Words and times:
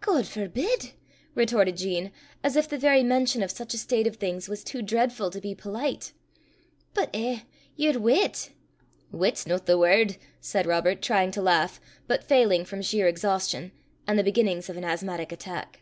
"God 0.00 0.26
forbid!" 0.26 0.90
retorted 1.36 1.76
Jean, 1.76 2.10
as 2.42 2.56
if 2.56 2.68
the 2.68 2.76
very 2.76 3.04
mention 3.04 3.44
of 3.44 3.50
such 3.52 3.72
a 3.74 3.78
state 3.78 4.08
of 4.08 4.16
things 4.16 4.48
was 4.48 4.64
too 4.64 4.82
dreadful 4.82 5.30
to 5.30 5.40
be 5.40 5.54
polite." 5.54 6.12
But, 6.94 7.10
eh, 7.14 7.42
ye're 7.76 8.00
weet!" 8.00 8.50
"Weet's 9.12 9.46
no 9.46 9.56
the 9.56 9.78
word," 9.78 10.16
said 10.40 10.66
Robert, 10.66 11.00
trying 11.00 11.30
to 11.30 11.42
laugh, 11.42 11.80
but 12.08 12.24
failing 12.24 12.64
from 12.64 12.82
sheer 12.82 13.06
exhaustion, 13.06 13.70
and 14.04 14.18
the 14.18 14.24
beginnings 14.24 14.68
of 14.68 14.76
an 14.76 14.84
asthmatic 14.84 15.30
attack. 15.30 15.80